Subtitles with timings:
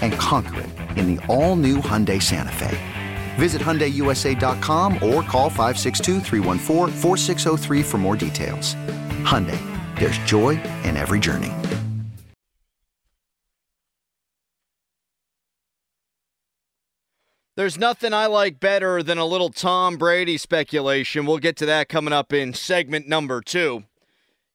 [0.00, 2.78] And conquer it in the all-new Hyundai Santa Fe.
[3.34, 8.76] Visit HyundaiUSA.com or call 562-314-4603 for more details.
[9.24, 9.58] Hyundai,
[9.98, 11.52] there's joy in every journey.
[17.56, 21.24] There's nothing I like better than a little Tom Brady speculation.
[21.24, 23.84] We'll get to that coming up in segment number two.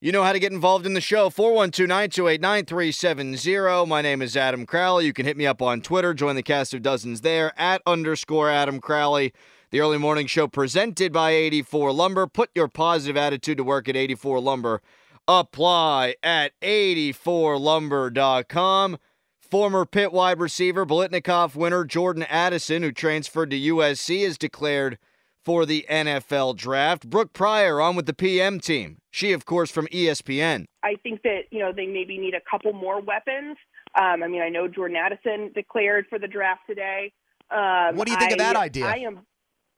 [0.01, 1.29] You know how to get involved in the show.
[1.29, 3.85] 412 928 9370.
[3.85, 5.05] My name is Adam Crowley.
[5.05, 6.13] You can hit me up on Twitter.
[6.13, 9.33] Join the cast of dozens there at underscore Adam Crowley.
[9.71, 12.27] The early morning show presented by 84 Lumber.
[12.27, 14.81] Put your positive attitude to work at 84 Lumber.
[15.27, 18.99] Apply at 84lumber.com.
[19.37, 24.97] Former Pitt wide receiver, Biletnikoff winner Jordan Addison, who transferred to USC, is declared
[25.43, 27.09] for the NFL draft.
[27.09, 28.97] Brooke Pryor on with the PM team.
[29.11, 30.65] She, of course, from ESPN.
[30.83, 33.57] I think that, you know, they maybe need a couple more weapons.
[33.99, 37.11] Um, I mean, I know Jordan Addison declared for the draft today.
[37.51, 38.85] Um, what do you think I, of that idea?
[38.85, 39.21] I am,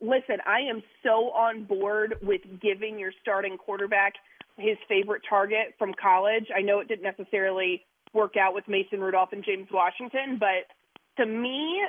[0.01, 4.13] listen, I am so on board with giving your starting quarterback
[4.57, 6.47] his favorite target from college.
[6.55, 10.67] I know it didn't necessarily work out with Mason Rudolph and James Washington, but
[11.17, 11.81] to me,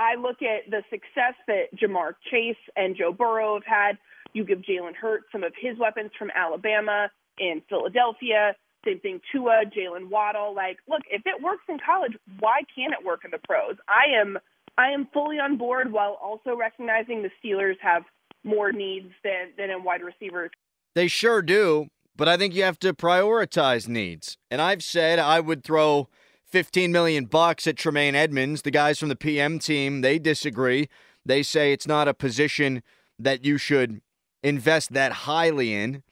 [0.00, 3.98] I look at the success that Ja'Marr Chase and Joe Burrow have had.
[4.32, 8.56] You give Jalen Hurts some of his weapons from Alabama and Philadelphia.
[8.86, 10.54] Same thing, Tua, Jaylen Waddle.
[10.54, 13.76] Like, look, if it works in college, why can't it work in the pros?
[13.88, 14.38] I am,
[14.78, 18.04] I am fully on board while also recognizing the Steelers have
[18.42, 20.50] more needs than than in wide receivers.
[20.94, 24.38] They sure do, but I think you have to prioritize needs.
[24.50, 26.08] And I've said I would throw
[26.50, 28.62] 15 million bucks at Tremaine Edmunds.
[28.62, 30.88] The guys from the PM team, they disagree.
[31.24, 32.82] They say it's not a position
[33.18, 34.00] that you should
[34.42, 36.02] invest that highly in.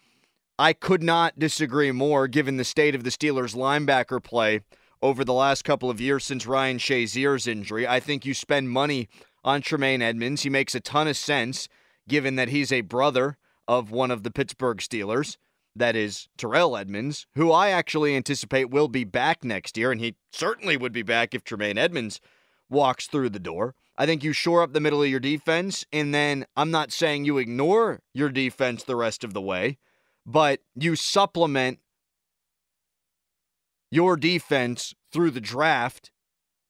[0.59, 4.61] I could not disagree more given the state of the Steelers linebacker play
[5.01, 7.87] over the last couple of years since Ryan Shazier's injury.
[7.87, 9.09] I think you spend money
[9.45, 10.43] on Tremaine Edmunds.
[10.43, 11.69] He makes a ton of sense
[12.09, 15.37] given that he's a brother of one of the Pittsburgh Steelers
[15.79, 20.17] that is Terrell Edmunds, who I actually anticipate will be back next year, and he
[20.33, 22.21] certainly would be back if Tremaine Edmunds
[22.69, 23.75] walks through the door.
[23.97, 27.25] I think you shore up the middle of your defense, and then I'm not saying
[27.25, 29.79] you ignore your defense the rest of the way,
[30.25, 31.81] but you supplement
[33.91, 36.11] your defense through the draft,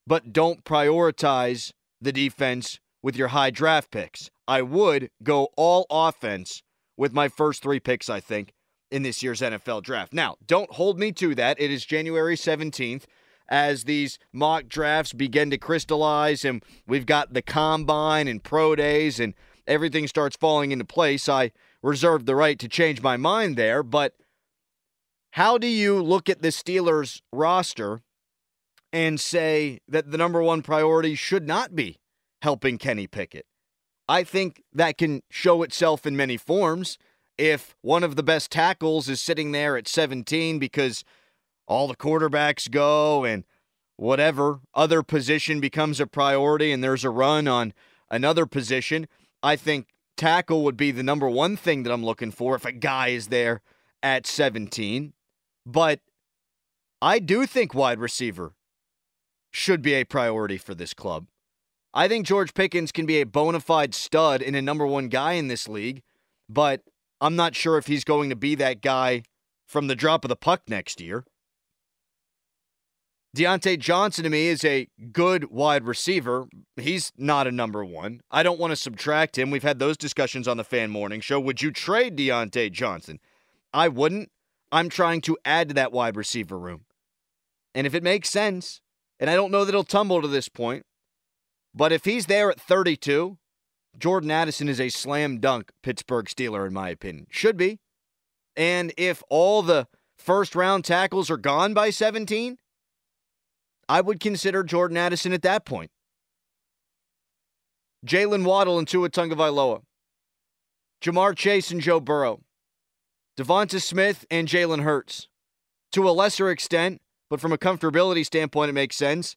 [0.07, 4.31] but don't prioritize the defense with your high draft picks.
[4.47, 6.63] I would go all offense
[6.97, 8.53] with my first three picks, I think,
[8.91, 10.12] in this year's NFL draft.
[10.12, 11.60] Now, don't hold me to that.
[11.60, 13.04] It is January 17th
[13.49, 19.19] as these mock drafts begin to crystallize and we've got the combine and pro days
[19.19, 19.34] and
[19.66, 21.28] everything starts falling into place.
[21.28, 24.15] I reserve the right to change my mind there, but
[25.32, 28.00] how do you look at the Steelers roster
[28.93, 31.99] and say that the number one priority should not be
[32.43, 33.46] helping Kenny Pickett?
[34.08, 36.99] I think that can show itself in many forms
[37.38, 41.05] if one of the best tackles is sitting there at 17 because
[41.67, 43.44] all the quarterbacks go and
[43.96, 47.73] whatever other position becomes a priority and there's a run on
[48.11, 49.06] another position,
[49.43, 49.87] I think
[50.17, 53.29] tackle would be the number one thing that I'm looking for if a guy is
[53.29, 53.61] there
[54.02, 55.12] at 17.
[55.64, 56.00] But
[57.00, 58.55] I do think wide receiver
[59.50, 61.26] should be a priority for this club.
[61.94, 65.34] I think George Pickens can be a bona fide stud and a number one guy
[65.34, 66.02] in this league,
[66.49, 66.82] but
[67.20, 69.23] I'm not sure if he's going to be that guy
[69.67, 71.25] from the drop of the puck next year.
[73.37, 76.49] Diontae Johnson to me is a good wide receiver.
[76.76, 78.20] He's not a number one.
[78.31, 79.50] I don't want to subtract him.
[79.50, 81.38] We've had those discussions on the fan morning show.
[81.38, 83.20] Would you trade Diontae Johnson?
[83.73, 84.31] I wouldn't.
[84.73, 86.87] I'm trying to add to that wide receiver room.
[87.75, 88.81] And if it makes sense,
[89.20, 90.85] and I don't know that he'll tumble to this point,
[91.75, 93.38] but if he's there at 32,
[93.96, 97.26] Jordan Addison is a slam dunk Pittsburgh Steeler, in my opinion.
[97.31, 97.79] Should be.
[98.56, 99.87] And if all the
[100.19, 102.58] first round tackles are gone by 17,
[103.88, 105.90] I would consider Jordan Addison at that point.
[108.06, 109.82] Jaylen Waddle and Tua Tagovailoa.
[111.02, 112.43] Ja'Marr Chase and Joe Burrow.
[113.38, 115.29] Devonta Smith and Jalen Hurts.
[115.93, 117.00] To a lesser extent,
[117.31, 119.37] but from a comfortability standpoint, it makes sense.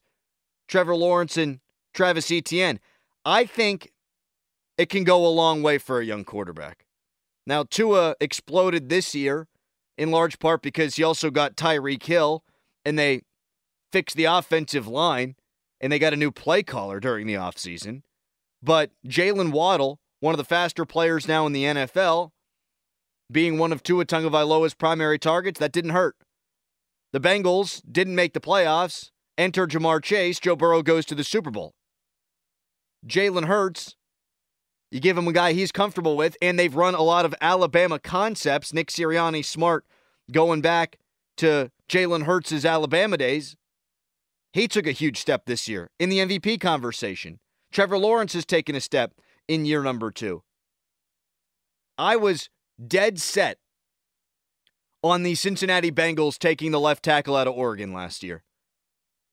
[0.68, 1.60] Trevor Lawrence and
[1.94, 2.80] Travis Etienne.
[3.24, 3.92] I think
[4.82, 6.86] it can go a long way for a young quarterback.
[7.46, 9.46] Now, Tua exploded this year
[9.96, 12.42] in large part because he also got Tyreek Hill
[12.84, 13.22] and they
[13.92, 15.36] fixed the offensive line
[15.80, 18.02] and they got a new play caller during the offseason.
[18.60, 22.30] But Jaylen Waddle, one of the faster players now in the NFL,
[23.30, 26.16] being one of Tua Tagovailoa's primary targets, that didn't hurt.
[27.12, 29.10] The Bengals didn't make the playoffs.
[29.38, 30.40] Enter Ja'Marr Chase.
[30.40, 31.72] Joe Burrow goes to the Super Bowl.
[33.06, 33.96] Jalen Hurts,
[34.92, 37.98] you give him a guy he's comfortable with, and they've run a lot of Alabama
[37.98, 38.74] concepts.
[38.74, 39.86] Nick Sirianni, smart,
[40.30, 40.98] going back
[41.38, 43.56] to Jalen Hurts' Alabama days.
[44.52, 47.40] He took a huge step this year in the MVP conversation.
[47.72, 49.14] Trevor Lawrence has taken a step
[49.48, 50.42] in year number two.
[51.96, 52.50] I was
[52.86, 53.56] dead set
[55.02, 58.42] on the Cincinnati Bengals taking the left tackle out of Oregon last year.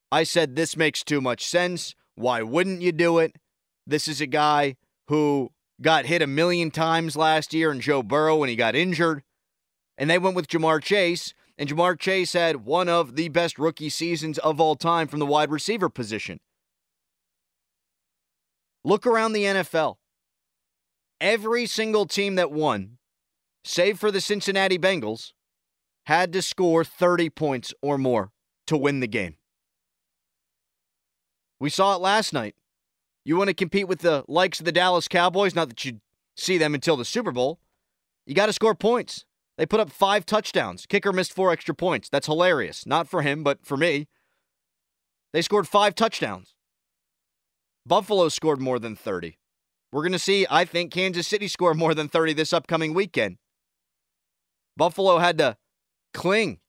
[0.10, 1.96] I said, this makes too much sense.
[2.16, 3.36] Why wouldn't you do it?
[3.86, 4.78] This is a guy
[5.10, 5.52] who
[5.82, 9.24] got hit a million times last year in Joe Burrow when he got injured.
[9.98, 13.90] And they went with Ja'Marr Chase, and Ja'Marr Chase had one of the best rookie
[13.90, 16.40] seasons of all time from the wide receiver position.
[18.86, 19.96] Look around the NFL.
[21.20, 23.00] Every single team that won,
[23.64, 25.34] save for the Cincinnati Bengals,
[26.06, 28.32] had to score 30 points or more
[28.68, 29.38] to win the game.
[31.60, 32.56] We saw it last night.
[33.30, 36.00] You want to compete with the likes of the Dallas Cowboys, not that you
[36.36, 37.60] see them until the Super Bowl.
[38.26, 39.24] You got to score points.
[39.56, 40.88] They put up five touchdowns.
[40.88, 42.10] Kicker missed four extra points.
[42.10, 42.88] That's hilarious.
[42.88, 44.08] Not for him, but for me.
[45.32, 46.56] They scored five touchdowns.
[47.86, 49.38] Buffalo scored more than 30.
[49.92, 53.38] We're going to see, I think, Kansas City score more than 30 this upcoming weekend.
[54.76, 55.56] Buffalo had to
[56.16, 56.62] cling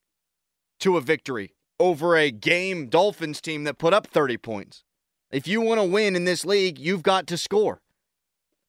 [0.81, 4.85] to a victory over a game Dolphins team that put up 30 points.
[5.31, 7.81] If you want to win in this league, you've got to score.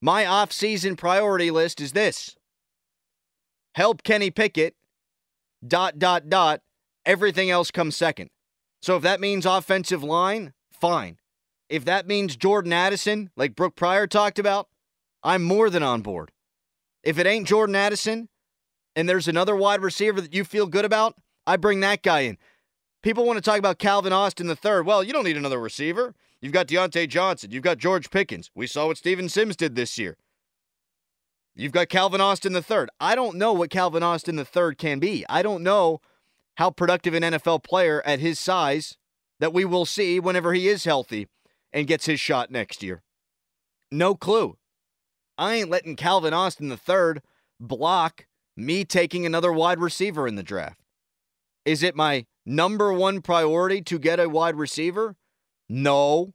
[0.01, 2.35] My off-season priority list is this.
[3.75, 4.75] Help Kenny Pickett,
[5.65, 6.61] dot, dot, dot.
[7.05, 8.29] Everything else comes second.
[8.81, 11.17] So if that means offensive line, fine.
[11.69, 14.67] If that means Jordan Addison, like Brooke Pryor talked about,
[15.23, 16.31] I'm more than on board.
[17.03, 18.27] If it ain't Jordan Addison,
[18.95, 21.15] and there's another wide receiver that you feel good about,
[21.47, 22.37] I bring that guy in.
[23.01, 24.85] People want to talk about Calvin Austin the third.
[24.85, 26.13] Well, you don't need another receiver.
[26.41, 27.51] You've got Diontae Johnson.
[27.51, 28.49] You've got George Pickens.
[28.55, 30.17] We saw what Steven Sims did this year.
[31.55, 32.89] You've got Calvin Austin third.
[32.99, 35.25] I don't know what Calvin Austin third can be.
[35.29, 35.99] I don't know
[36.55, 38.97] how productive an NFL player at his size
[39.39, 41.27] that we will see whenever he is healthy
[41.73, 43.03] and gets his shot next year.
[43.91, 44.57] No clue.
[45.37, 47.21] I ain't letting Calvin Austin third
[47.59, 50.79] block me taking another wide receiver in the draft.
[51.65, 55.15] Is it my number one priority to get a wide receiver?
[55.69, 56.33] No,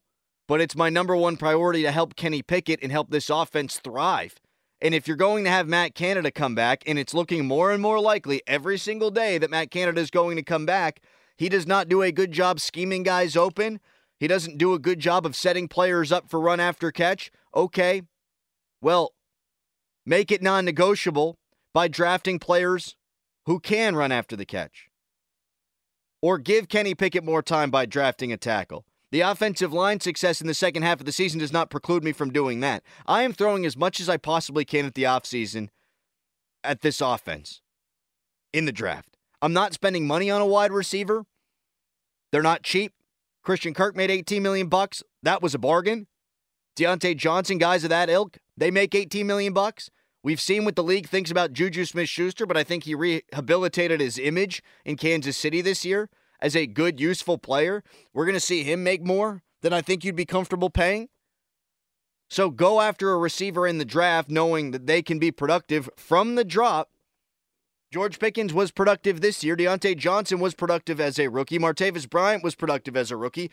[0.48, 4.36] but it's my number one priority to help Kenny Pickett and help this offense thrive.
[4.80, 7.82] And if you're going to have Matt Canada come back, and it's looking more and
[7.82, 11.00] more likely every single day that Matt Canada is going to come back,
[11.36, 13.80] he does not do a good job scheming guys open.
[14.18, 17.30] He doesn't do a good job of setting players up for run after catch.
[17.54, 18.02] Okay,
[18.80, 19.12] well,
[20.04, 21.38] make it non negotiable
[21.74, 22.96] by drafting players
[23.46, 24.88] who can run after the catch.
[26.22, 28.84] Or give Kenny Pickett more time by drafting a tackle.
[29.12, 32.12] The offensive line success in the second half of the season does not preclude me
[32.12, 32.82] from doing that.
[33.06, 35.68] I am throwing as much as I possibly can at the offseason
[36.64, 37.60] at this offense
[38.52, 39.16] in the draft.
[39.40, 41.24] I'm not spending money on a wide receiver.
[42.32, 42.92] They're not cheap.
[43.44, 45.04] Christian Kirk made 18 million bucks.
[45.22, 46.08] That was a bargain.
[46.76, 49.88] Diontae Johnson, guys of that ilk, they make 18 million bucks.
[50.24, 54.00] We've seen what the league thinks about Juju Smith Schuster, but I think he rehabilitated
[54.00, 56.10] his image in Kansas City this year
[56.40, 57.82] as a good, useful player.
[58.12, 61.08] We're going to see him make more than I think you'd be comfortable paying.
[62.28, 66.34] So go after a receiver in the draft knowing that they can be productive from
[66.34, 66.90] the drop
[67.92, 69.56] George Pickens was productive this year.
[69.56, 71.58] Diontae Johnson was productive as a rookie.
[71.58, 73.50] Martavis Bryant was productive as a rookie.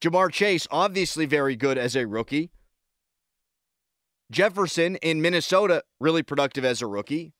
[0.00, 2.50] Ja'Marr Chase, obviously very good as a rookie.
[4.30, 7.32] Jefferson in Minnesota, really productive as a rookie.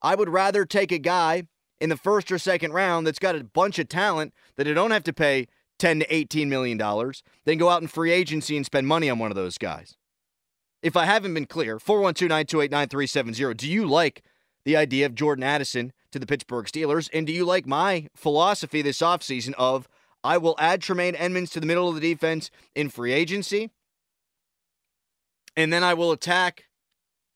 [0.00, 1.44] I would rather take a guy
[1.80, 4.90] in the first or second round that's got a bunch of talent that I don't
[4.90, 5.46] have to pay
[5.78, 9.18] 10 to 18 million dollars then go out in free agency and spend money on
[9.18, 9.96] one of those guys.
[10.82, 14.22] If I haven't been clear, 412-928-9370, do you like
[14.64, 18.82] the idea of Jordan Addison to the Pittsburgh Steelers and do you like my philosophy
[18.82, 19.88] this offseason of
[20.22, 23.70] I will add Tremaine Edmunds to the middle of the defense in free agency
[25.56, 26.64] and then I will attack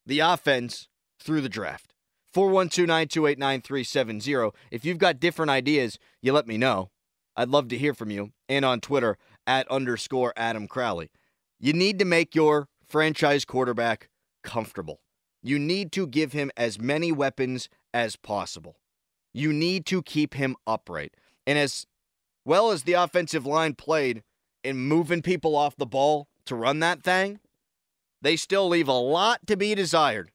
[0.06, 1.93] the offense through the draft.
[2.34, 4.50] 412 928 9370.
[4.72, 6.90] If you've got different ideas, you let me know.
[7.36, 8.32] I'd love to hear from you.
[8.48, 11.10] And on Twitter, at underscore Adam Crowley.
[11.60, 14.08] You need to make your franchise quarterback
[14.42, 15.00] comfortable.
[15.42, 18.76] You need to give him as many weapons as possible.
[19.32, 21.14] You need to keep him upright.
[21.46, 21.86] And as
[22.44, 24.22] well as the offensive line played
[24.62, 27.40] in moving people off the ball to run that thing,
[28.22, 30.30] they still leave a lot to be desired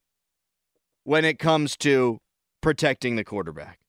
[1.09, 2.19] when it comes to
[2.61, 3.79] protecting the quarterback.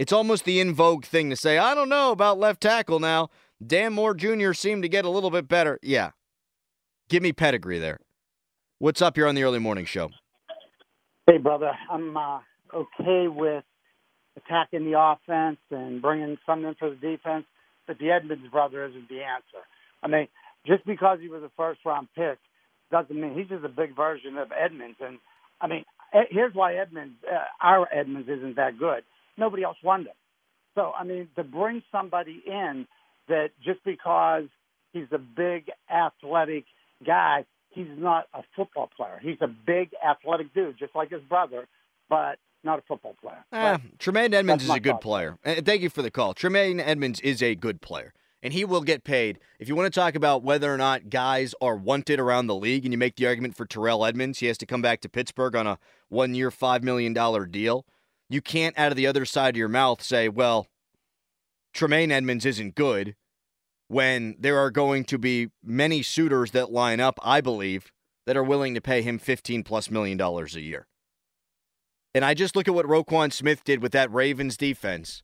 [0.00, 3.28] It's almost the in vogue thing to say, I don't know about left tackle now.
[3.64, 4.54] Dan Moore Jr.
[4.54, 5.78] seemed to get a little bit better.
[5.84, 6.10] Yeah.
[7.08, 8.00] Give me pedigree there.
[8.80, 10.10] What's up here on the early morning show?
[11.28, 11.70] Hey, brother.
[11.88, 12.40] I'm uh,
[12.74, 13.62] okay with
[14.36, 17.44] attacking the offense and bringing something for the defense,
[17.86, 19.62] but the Edmunds brother isn't the answer.
[20.02, 20.26] I mean,
[20.66, 22.38] just because he was a first round pick
[22.90, 24.96] doesn't mean he's just a big version of Edmunds.
[25.00, 25.18] And
[25.60, 25.84] I mean,
[26.30, 29.02] here's why Edmunds, uh, our Edmunds isn't that good.
[29.36, 30.14] Nobody else wanted him.
[30.74, 32.86] So I mean, to bring somebody in
[33.28, 34.44] that just because
[34.92, 36.64] he's a big athletic
[37.04, 39.18] guy, he's not a football player.
[39.22, 41.66] He's a big athletic dude, just like his brother,
[42.08, 43.44] but not a football player.
[43.52, 45.38] Eh, Tremaine Edmunds is a good player.
[45.44, 46.34] And thank you for the call.
[46.34, 48.12] Tremaine Edmunds is a good player
[48.44, 49.38] and he will get paid.
[49.58, 52.84] If you want to talk about whether or not guys are wanted around the league,
[52.84, 55.56] and you make the argument for Terrell Edmunds, he has to come back to Pittsburgh
[55.56, 55.78] on a
[56.10, 57.14] one year, $5 million
[57.50, 57.86] deal.
[58.28, 60.66] You can't, out of the other side of your mouth, say, well,
[61.72, 63.16] Tremaine Edmunds isn't good
[63.88, 67.92] when there are going to be many suitors that line up, I believe,
[68.26, 70.86] that are willing to pay him 15 plus million dollars a year.
[72.14, 75.22] And I just look at what Roquan Smith did with that Ravens defense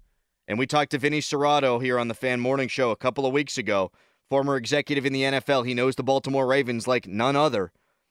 [0.50, 3.33] and we talked to Vinny Cerrato here on the Fan Morning Show a couple of
[3.33, 3.92] weeks ago,
[4.28, 5.64] former executive in the NFL.
[5.64, 7.71] He knows the Baltimore Ravens like none other.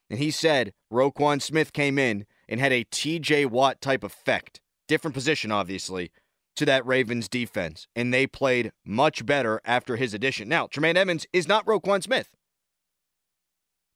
[0.10, 5.16] And he said Roquan Smith came in and had a TJ Watt type effect, different
[5.16, 6.14] position, obviously,
[6.56, 7.88] to that Ravens defense.
[7.94, 10.48] And they played much better after his addition.
[10.48, 12.38] Now, Tremaine Edmunds is not Roquan Smith,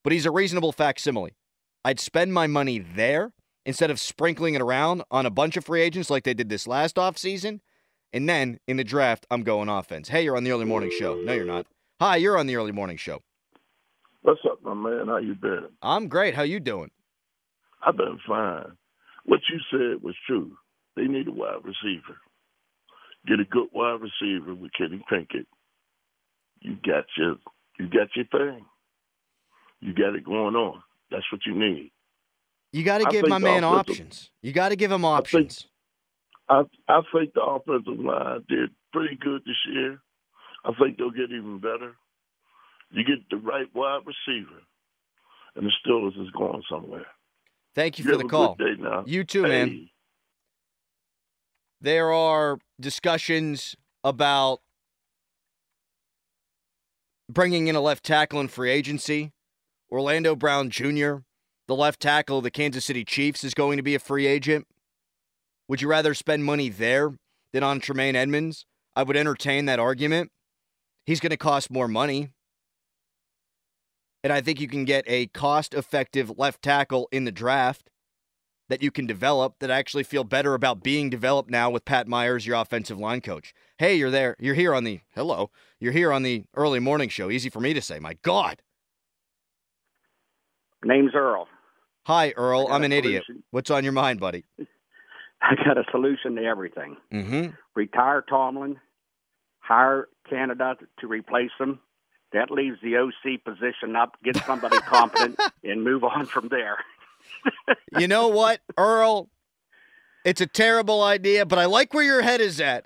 [0.04, 1.38] but he's a reasonable facsimile.
[1.86, 3.32] I'd spend my money there
[3.66, 6.68] instead of sprinkling it around on a bunch of free agents like they did this
[6.68, 7.62] last offseason
[8.14, 10.08] and then in the draft, I'm going offense.
[10.08, 11.16] Hey, you're on the early morning show.
[11.16, 11.66] No, you're not.
[12.00, 13.22] Hi, you're on the early morning show.
[14.22, 15.08] What's up, my man?
[15.08, 15.68] How you been?
[15.82, 16.36] I'm great.
[16.36, 16.92] How you doing?
[17.86, 18.78] I've been fine.
[19.26, 20.56] What you said was true.
[20.96, 22.18] They need a wide receiver.
[23.28, 25.46] Get a good wide receiver with Kenny Pinkett.
[26.62, 27.36] You got your
[27.80, 28.66] you got your thing.
[29.82, 30.82] You got it going on.
[31.12, 31.92] That's what you need.
[32.72, 34.32] You got to give my man options.
[34.42, 35.68] You got to give him options.
[36.50, 40.00] I I think the offensive line did pretty good this year.
[40.66, 41.96] I think they'll get even better.
[42.92, 44.62] You get the right wide receiver,
[45.56, 47.08] and the Steelers is going somewhere.
[47.76, 48.56] Thank you, you for the call.
[49.06, 49.50] You too, hey.
[49.50, 49.90] man.
[51.82, 54.60] There are discussions about
[57.30, 59.32] bringing in a left tackle in free agency.
[59.92, 61.18] Orlando Brown Jr.,
[61.68, 64.68] the left tackle of the Kansas City Chiefs, is going to be a free agent.
[65.74, 67.18] Would you rather spend money there
[67.52, 68.68] than on Tremaine Edmunds?
[68.96, 70.30] I would entertain that argument.
[71.08, 72.30] He's going to cost more money.
[74.24, 77.90] And I think you can get a cost effective left tackle in the draft
[78.70, 82.08] that you can develop that I actually feel better about being developed now with Pat
[82.08, 83.52] Myers, your offensive line coach.
[83.80, 84.36] Hey, you're there.
[84.38, 85.50] You're here on the hello.
[85.80, 87.32] You're here on the early morning show.
[87.32, 87.98] Easy for me to say.
[87.98, 88.62] My God.
[90.86, 91.48] Name's Earl.
[92.06, 92.68] Hi, Earl.
[92.70, 93.24] I'm an idiot.
[93.50, 94.46] What's on your mind, buddy?
[95.50, 96.98] I got a solution to everything.
[97.12, 97.50] Mm-hmm.
[97.76, 98.80] Retire Tomlin,
[99.60, 101.80] hire Canada to replace him.
[102.32, 104.18] That leaves the OC position up.
[104.24, 106.78] Get somebody competent and move on from there.
[108.00, 109.30] you know what, Earl?
[110.26, 112.86] It's a terrible idea, but I like where your head is at.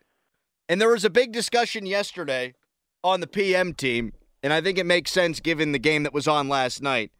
[0.67, 2.55] And there was a big discussion yesterday
[3.03, 6.27] on the PM team, and I think it makes sense given the game that was
[6.27, 7.11] on last night.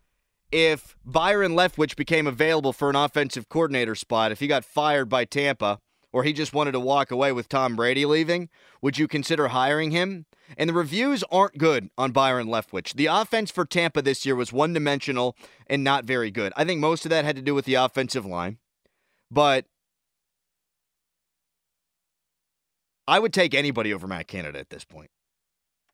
[0.51, 5.25] If Byron Leftwich became available for an offensive coordinator spot, if he got fired by
[5.25, 5.79] Tampa
[6.13, 8.49] or he just wanted to walk away with Tom Brady leaving,
[8.81, 10.25] would you consider hiring him?
[10.57, 12.93] And the reviews aren't good on Byron Leftwich.
[12.93, 15.35] The offense for Tampa this year was one dimensional
[15.67, 16.53] and not very good.
[16.55, 18.57] I think most of that had to do with the offensive line.
[19.29, 19.65] But
[23.07, 25.09] I would take anybody over Matt Canada at this point.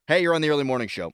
[0.08, 1.12] Hey, you're on the early morning show.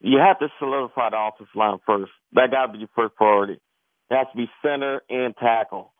[0.00, 2.10] You have to solidify the offensive line first.
[2.32, 3.60] That got to be your first priority.
[4.10, 5.92] It has to be center and tackle.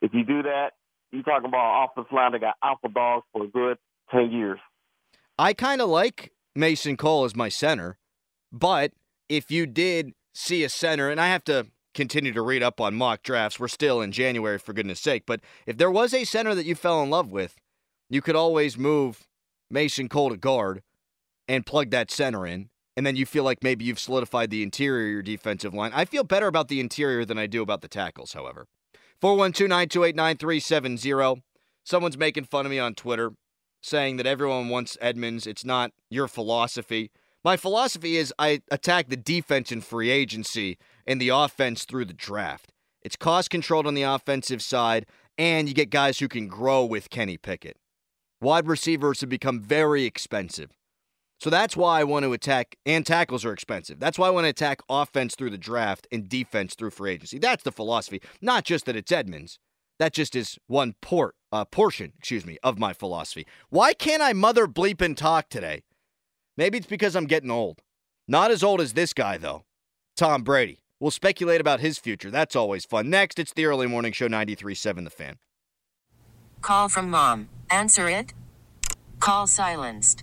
[0.00, 0.72] If you do that,
[1.10, 3.76] you're talking about an offensive line that got alpha dogs for a good
[4.10, 4.58] 10 years.
[5.38, 7.98] I kind of like Mason Cole as my center,
[8.50, 8.92] but
[9.28, 12.94] if you did see a center, and I have to continue to read up on
[12.94, 16.54] mock drafts, we're still in January, for goodness sake, but if there was a center
[16.54, 17.56] that you fell in love with,
[18.08, 19.26] you could always move
[19.70, 20.82] Mason Cole to guard
[21.48, 22.68] and plug that center in.
[22.96, 25.92] And then you feel like maybe you've solidified the interior defensive line.
[25.94, 28.66] I feel better about the interior than I do about the tackles, however.
[29.20, 31.42] 412 928 9370.
[31.84, 33.32] Someone's making fun of me on Twitter
[33.82, 35.46] saying that everyone wants Edmunds.
[35.46, 37.10] It's not your philosophy.
[37.44, 42.12] My philosophy is I attack the defense in free agency and the offense through the
[42.12, 42.72] draft.
[43.02, 45.06] It's cost controlled on the offensive side,
[45.36, 47.76] and you get guys who can grow with Kenny Pickett.
[48.40, 50.70] Wide receivers have become very expensive.
[51.42, 53.98] So that's why I want to attack, and tackles are expensive.
[53.98, 57.40] That's why I want to attack offense through the draft and defense through free agency.
[57.40, 58.22] That's the philosophy.
[58.40, 59.58] Not just that it's Edmunds.
[59.98, 63.44] That just is one port, uh, portion, excuse me, of my philosophy.
[63.70, 65.82] Why can't I mother bleep and talk today?
[66.56, 67.80] Maybe it's because I'm getting old.
[68.28, 69.64] Not as old as this guy, though.
[70.16, 70.78] Tom Brady.
[71.00, 72.30] We'll speculate about his future.
[72.30, 73.10] That's always fun.
[73.10, 75.38] Next, it's the early morning show 93.7 The Fan.
[76.60, 77.48] Call from mom.
[77.68, 78.32] Answer it.
[79.18, 80.22] Call silenced.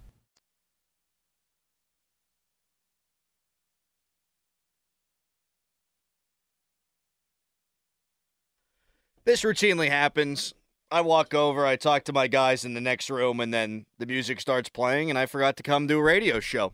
[9.23, 10.53] This routinely happens.
[10.89, 14.05] I walk over, I talk to my guys in the next room, and then the
[14.05, 16.73] music starts playing, and I forgot to come do a radio show.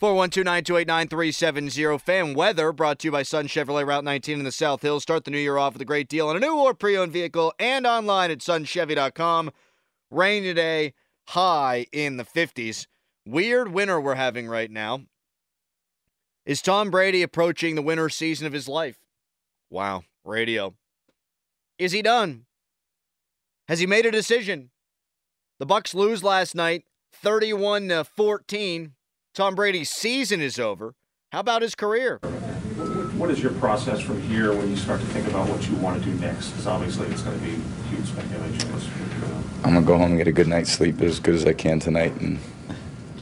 [0.00, 5.02] 412-928-9370 Fan weather brought to you by Sun Chevrolet Route 19 in the South Hills.
[5.02, 7.54] Start the new year off with a great deal on a new or pre-owned vehicle
[7.58, 9.50] and online at sunchevy.com.
[10.10, 10.92] Rain today,
[11.28, 12.86] high in the 50s.
[13.24, 15.00] Weird winter we're having right now.
[16.44, 18.98] Is Tom Brady approaching the winter season of his life?
[19.70, 20.74] Wow, radio.
[21.78, 22.46] Is he done?
[23.68, 24.70] Has he made a decision?
[25.58, 28.92] The Bucs lose last night, 31 to 14.
[29.34, 30.94] Tom Brady's season is over.
[31.32, 32.18] How about his career?
[33.18, 36.02] What is your process from here when you start to think about what you want
[36.02, 36.50] to do next?
[36.50, 37.56] Because obviously it's going to be
[37.90, 38.72] huge speculation.
[39.64, 41.80] I'm gonna go home and get a good night's sleep as good as I can
[41.80, 42.38] tonight, and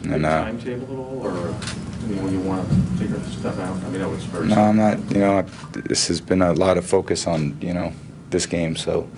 [0.03, 3.83] and uh, timetable at all, or I mean, when you want to figure stuff out?
[3.83, 4.49] I mean, that was first.
[4.51, 4.99] no, I'm not.
[5.11, 7.95] You know, this has been a lot of focus on you know
[8.35, 9.09] this game, so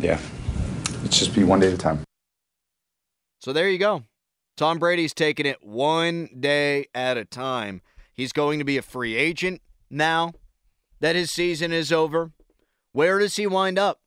[0.00, 0.18] yeah,
[1.04, 2.00] it's just be one day at a time.
[3.40, 4.02] So there you go.
[4.56, 7.80] Tom Brady's taking it one day at a time.
[8.12, 10.32] He's going to be a free agent now
[10.98, 12.32] that his season is over.
[12.92, 14.00] Where does he wind up?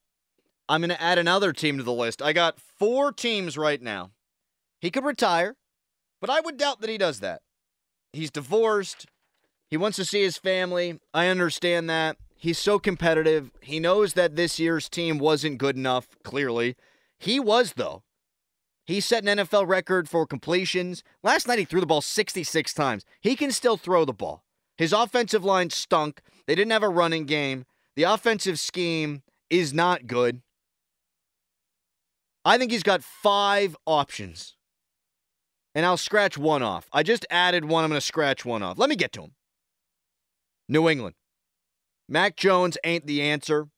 [0.68, 2.22] I'm going to add another team to the list.
[2.22, 4.12] I got four teams right now.
[4.82, 5.56] He could retire,
[6.20, 7.42] but I would doubt that he does that.
[8.12, 9.06] He's divorced.
[9.70, 11.00] He wants to see his family.
[11.14, 12.18] I understand that.
[12.42, 13.52] He's so competitive.
[13.62, 16.76] He knows that this year's team wasn't good enough, clearly.
[17.20, 18.02] He was, though.
[18.84, 21.04] He set an NFL record for completions.
[21.22, 23.06] Last night he threw the ball 66 times.
[23.20, 24.44] He can still throw the ball.
[24.76, 26.20] His offensive line stunk.
[26.48, 27.66] They didn't have a running game.
[27.96, 30.42] The offensive scheme is not good.
[32.44, 34.56] I think he's got five options.
[35.76, 36.90] And I'll scratch one off.
[36.92, 37.84] I just added one.
[37.84, 38.80] I'm going to scratch one off.
[38.80, 39.36] Let me get to him.
[40.68, 41.14] New England.
[42.12, 43.70] Mac Jones ain't the answer.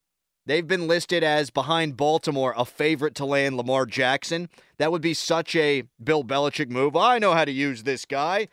[0.47, 4.49] They've been listed as behind Baltimore, a favorite to land Lamar Jackson.
[4.79, 6.95] That would be such a Bill Belichick move.
[6.95, 8.47] I know how to use this guy.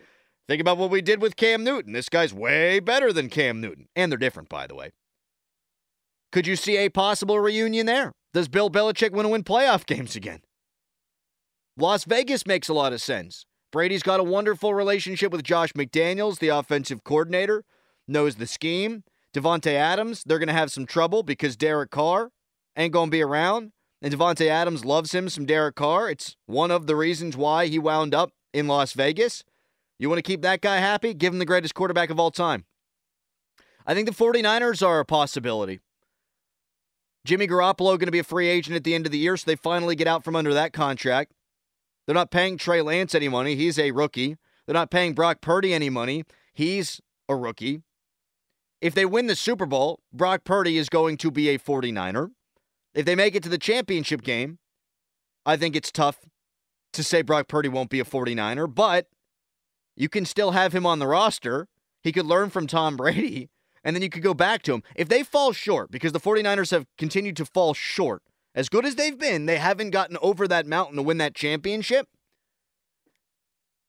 [0.47, 1.95] Think about what we did with Cam Newton.
[1.95, 3.89] This guy's way better than Cam Newton.
[3.97, 4.91] And they're different, by the way.
[6.31, 8.13] Could you see a possible reunion there?
[8.35, 10.41] Does Bill Belichick want to win playoff games again?
[11.79, 13.47] Las Vegas makes a lot of sense.
[13.73, 17.65] Brady's got a wonderful relationship with Josh McDaniels, the offensive coordinator,
[18.07, 19.05] knows the scheme.
[19.35, 22.31] Davante Adams, they're going to have some trouble because Derek Carr
[22.77, 23.73] ain't going to be around.
[24.03, 26.11] And Davante Adams loves him some Derek Carr.
[26.11, 29.45] It's one of the reasons why he wound up in Las Vegas.
[29.99, 31.13] You want to keep that guy happy?
[31.13, 32.65] Give him the greatest quarterback of all time.
[33.87, 35.81] I think the 49ers are a possibility.
[37.27, 39.45] Jimmy Garoppolo going to be a free agent at the end of the year, so
[39.45, 41.33] they finally get out from under that contract.
[42.07, 43.57] They're not paying Trey Lance any money.
[43.57, 44.39] He's a rookie.
[44.67, 46.25] They're not paying Brock Purdy any money.
[46.55, 47.83] He's a rookie.
[48.81, 52.31] If they win the Super Bowl, Brock Purdy is going to be a 49er.
[52.95, 54.59] If they make it to the championship game,
[55.45, 56.21] I think it's tough
[56.95, 59.07] to say Brock Purdy won't be a 49er, but
[59.97, 61.69] you can still have him on the roster.
[62.03, 63.51] He could learn from Tom Brady,
[63.85, 64.83] and then you could go back to him.
[64.97, 68.23] If they fall short, because the 49ers have continued to fall short,
[68.55, 72.09] as good as they've been, they haven't gotten over that mountain to win that championship.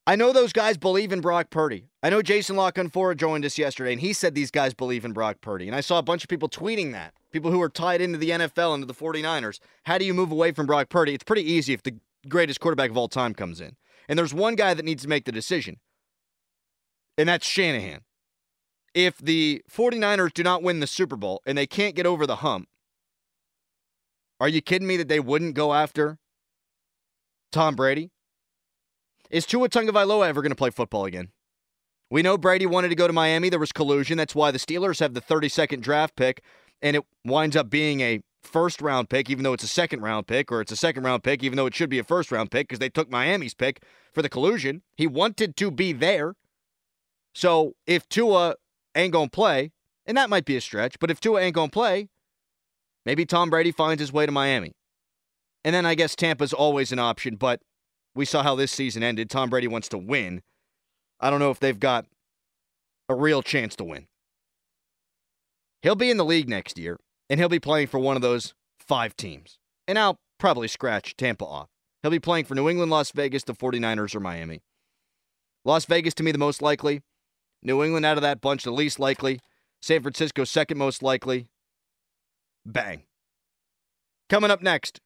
[0.08, 1.90] I know those guys believe in Brock Purdy.
[2.02, 5.14] I know Jason La Canfora joined us yesterday, and he said these guys believe in
[5.14, 5.68] Brock Purdy.
[5.68, 7.14] And I saw a bunch of people tweeting that.
[7.32, 9.60] People who are tied into the NFL, into the 49ers.
[9.86, 11.14] How do you move away from Brock Purdy?
[11.14, 11.96] It's pretty easy if the
[12.28, 13.76] greatest quarterback of all time comes in.
[14.10, 15.78] And there's one guy that needs to make the decision,
[17.18, 18.02] and that's Shanahan.
[18.94, 22.38] If the 49ers do not win the Super Bowl and they can't get over the
[22.38, 22.68] hump,
[24.40, 26.18] are you kidding me that they wouldn't go after
[27.52, 28.10] Tom Brady?
[29.32, 31.30] Is Tua Tagovailoa ever going to play football again?
[32.10, 33.48] We know Brady wanted to go to Miami.
[33.48, 34.18] There was collusion.
[34.18, 36.44] That's why the Steelers have the 32nd draft pick,
[36.82, 40.28] and it winds up being a first round pick, even though it's a second round
[40.28, 42.52] pick, or it's a second round pick, even though it should be a first round
[42.52, 43.82] pick because they took Miami's pick
[44.14, 44.82] for the collusion.
[44.98, 46.36] He wanted to be there.
[47.34, 48.56] So if Tua
[48.96, 49.72] ain't going to play,
[50.06, 52.10] and that might be a stretch, but if Tua ain't going to play,
[53.06, 54.74] maybe Tom Brady finds his way to Miami.
[55.64, 57.62] And then I guess Tampa's always an option, but
[58.16, 59.30] we saw how this season ended.
[59.30, 60.42] Tom Brady wants to win.
[61.20, 62.06] I don't know if they've got
[63.08, 64.08] a real chance to win.
[65.82, 68.54] He'll be in the league next year, and he'll be playing for one of those
[68.80, 69.58] five teams.
[69.88, 71.70] And I'll probably scratch Tampa off.
[72.02, 74.62] He'll be playing for New England, Las Vegas, the 49ers, or Miami.
[75.64, 77.02] Las Vegas to me the most likely.
[77.64, 79.40] New England out of that bunch the least likely.
[79.82, 81.48] San Francisco second most likely.
[82.66, 83.04] Bang.
[84.30, 85.00] Coming up next,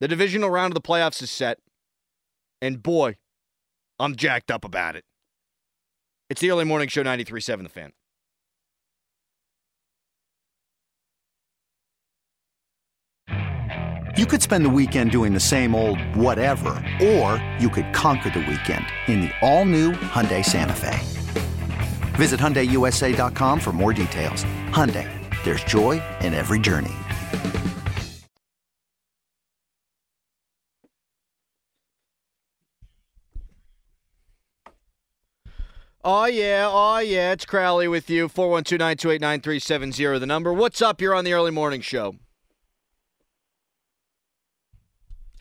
[0.00, 1.58] the divisional round of the playoffs is set.
[2.62, 3.16] And boy,
[3.98, 5.04] I'm jacked up about it.
[6.28, 7.92] It's the early morning show 93.7 The Fan.
[14.16, 16.70] You could spend the weekend doing the same old whatever,
[17.02, 20.98] or you could conquer the weekend in the all-new Hyundai Santa Fe.
[22.16, 24.44] Visit HyundaiUSA.com for more details.
[24.70, 25.08] Hyundai,
[25.44, 26.92] there's joy in every journey.
[36.02, 36.66] Oh, yeah.
[36.70, 37.32] Oh, yeah.
[37.32, 38.28] It's Crowley with you.
[38.28, 40.52] 412 928 9370, the number.
[40.52, 41.00] What's up?
[41.00, 42.16] You're on the early morning show.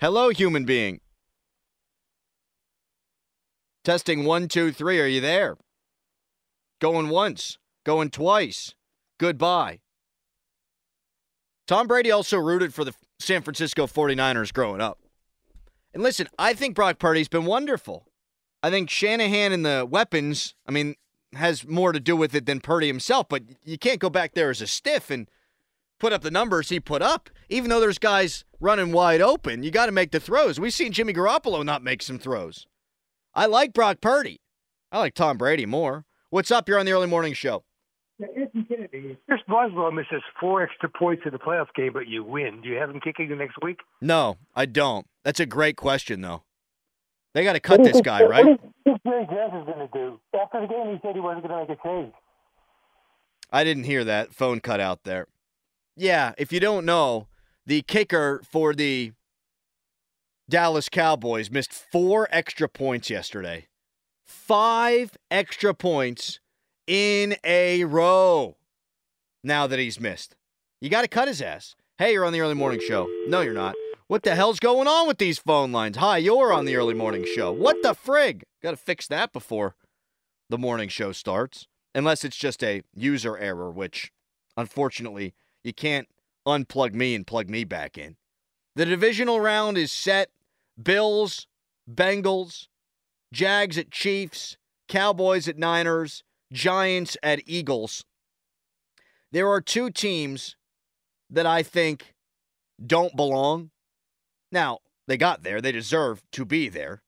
[0.01, 0.99] Hello, human being.
[3.85, 4.99] Testing one, two, three.
[4.99, 5.55] Are you there?
[6.81, 8.75] Going once, going twice.
[9.17, 9.79] Goodbye.
[11.67, 14.99] Tom Brady also rooted for the San Francisco 49ers growing up.
[15.93, 18.08] And listen, I think Brock Purdy's been wonderful.
[18.61, 20.95] I think Shanahan and the weapons, I mean,
[21.33, 24.49] has more to do with it than Purdy himself, but you can't go back there
[24.49, 25.29] as a stiff and
[25.99, 27.29] put up the numbers he put up.
[27.49, 30.59] Even though there's guys running wide open, you got to make the throws.
[30.59, 32.67] We've seen Jimmy Garoppolo not make some throws.
[33.33, 34.41] I like Brock Purdy.
[34.91, 36.05] I like Tom Brady more.
[36.29, 36.67] What's up?
[36.67, 37.63] You're on the early morning show.
[38.19, 42.61] Chris Boswell misses four extra points in the playoff game, but you win.
[42.61, 43.79] Do you have him kicking the next week?
[44.01, 45.07] No, I don't.
[45.23, 46.43] That's a great question, though.
[47.33, 48.45] They got to cut this guy, right?
[48.45, 50.19] What is Jerry Jones going to do?
[50.39, 52.13] After the game, he said he wasn't going to make a change.
[53.51, 54.33] I didn't hear that.
[54.33, 55.27] Phone cut out there.
[55.95, 57.27] Yeah, if you don't know,
[57.65, 59.11] the kicker for the
[60.49, 63.67] Dallas Cowboys missed four extra points yesterday.
[64.25, 66.39] Five extra points
[66.87, 68.57] in a row
[69.43, 70.35] now that he's missed.
[70.81, 71.75] You got to cut his ass.
[71.97, 73.07] Hey, you're on the early morning show.
[73.27, 73.75] No, you're not.
[74.09, 75.97] What the hell's going on with these phone lines?
[75.97, 77.51] Hi, you're on the early morning show.
[77.51, 78.41] What the frig?
[78.59, 79.75] Got to fix that before
[80.49, 81.67] the morning show starts.
[81.93, 84.11] Unless it's just a user error, which
[84.57, 86.07] unfortunately you can't
[86.47, 88.15] unplug me and plug me back in.
[88.75, 90.31] The divisional round is set.
[90.81, 91.45] Bills,
[91.87, 92.67] Bengals,
[93.31, 98.03] Jags at Chiefs, Cowboys at Niners, Giants at Eagles.
[99.31, 100.55] There are two teams
[101.29, 102.15] that I think
[102.83, 103.69] don't belong.
[104.51, 107.01] Now, they got there, they deserve to be there.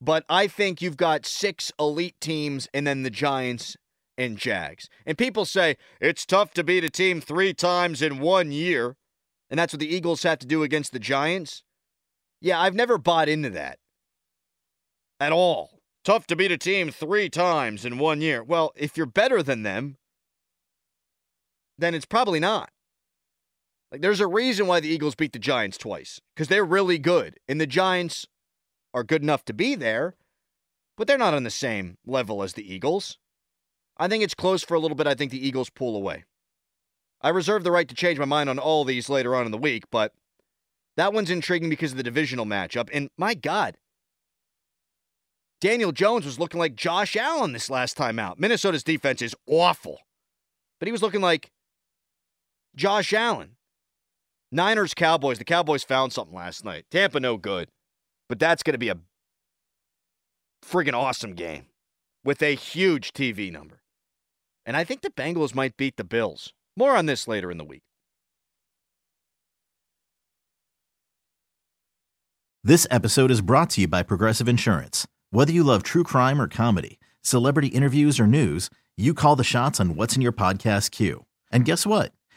[0.00, 3.76] But I think you've got six elite teams and then the Giants
[4.18, 4.88] and Jags.
[5.06, 8.96] And people say it's tough to beat a team three times in one year,
[9.50, 11.62] and that's what the Eagles have to do against the Giants.
[12.40, 13.78] Yeah, I've never bought into that
[15.20, 15.80] at all.
[16.04, 18.42] Tough to beat a team three times in one year.
[18.42, 19.96] Well, if you're better than them,
[21.78, 22.70] then it's probably not.
[23.92, 27.38] Like, there's a reason why the Eagles beat the Giants twice because they're really good,
[27.48, 28.26] and the Giants
[28.92, 30.16] are good enough to be there,
[30.96, 33.18] but they're not on the same level as the Eagles.
[33.96, 35.06] I think it's close for a little bit.
[35.06, 36.24] I think the Eagles pull away.
[37.20, 39.58] I reserve the right to change my mind on all these later on in the
[39.58, 40.12] week, but
[40.96, 42.88] that one's intriguing because of the divisional matchup.
[42.92, 43.76] And my God,
[45.60, 48.38] Daniel Jones was looking like Josh Allen this last time out.
[48.38, 50.00] Minnesota's defense is awful,
[50.78, 51.50] but he was looking like
[52.76, 53.56] Josh Allen.
[54.54, 55.38] Niners, Cowboys.
[55.38, 56.84] The Cowboys found something last night.
[56.88, 57.70] Tampa, no good.
[58.28, 58.98] But that's going to be a
[60.64, 61.66] friggin' awesome game
[62.24, 63.82] with a huge TV number.
[64.64, 66.52] And I think the Bengals might beat the Bills.
[66.76, 67.82] More on this later in the week.
[72.62, 75.04] This episode is brought to you by Progressive Insurance.
[75.30, 79.80] Whether you love true crime or comedy, celebrity interviews or news, you call the shots
[79.80, 81.26] on what's in your podcast queue.
[81.50, 82.13] And guess what?